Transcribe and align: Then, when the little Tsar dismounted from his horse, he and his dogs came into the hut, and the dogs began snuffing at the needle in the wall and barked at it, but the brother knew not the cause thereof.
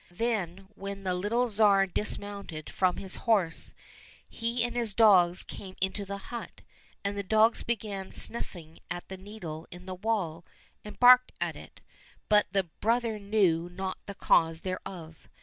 Then, 0.09 0.67
when 0.73 1.03
the 1.03 1.13
little 1.13 1.47
Tsar 1.47 1.85
dismounted 1.85 2.71
from 2.71 2.97
his 2.97 3.17
horse, 3.17 3.75
he 4.27 4.63
and 4.63 4.75
his 4.75 4.95
dogs 4.95 5.43
came 5.43 5.75
into 5.79 6.05
the 6.05 6.17
hut, 6.17 6.63
and 7.05 7.15
the 7.15 7.21
dogs 7.21 7.61
began 7.61 8.11
snuffing 8.11 8.79
at 8.89 9.07
the 9.09 9.17
needle 9.17 9.67
in 9.69 9.85
the 9.85 9.93
wall 9.93 10.43
and 10.83 10.99
barked 10.99 11.33
at 11.39 11.55
it, 11.55 11.81
but 12.29 12.47
the 12.51 12.63
brother 12.63 13.19
knew 13.19 13.69
not 13.69 13.99
the 14.07 14.15
cause 14.15 14.61
thereof. 14.61 15.29